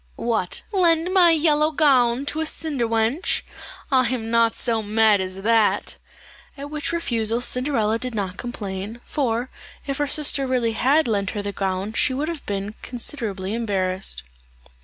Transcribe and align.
"What, 0.15 0.63
lend 0.71 1.13
my 1.13 1.29
yellow 1.29 1.69
gown 1.69 2.25
to 2.25 2.41
a 2.41 2.45
cinder 2.47 2.87
wench! 2.87 3.43
I 3.91 4.07
am 4.09 4.31
not 4.31 4.55
so 4.55 4.81
mad 4.81 5.21
as 5.21 5.43
that;" 5.43 5.97
at 6.57 6.71
which 6.71 6.91
refusal 6.91 7.39
Cinderella 7.39 7.99
did 7.99 8.15
not 8.15 8.35
complain, 8.37 8.99
for 9.03 9.51
if 9.85 9.99
her 9.99 10.07
sister 10.07 10.47
really 10.47 10.71
had 10.71 11.07
lent 11.07 11.29
her 11.37 11.43
the 11.43 11.51
gown 11.51 11.93
she 11.93 12.15
would 12.15 12.29
have 12.29 12.43
been 12.47 12.73
considerably 12.81 13.53
embarrassed. 13.53 14.23